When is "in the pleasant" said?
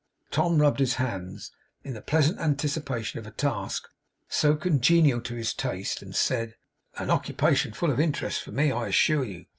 1.83-2.39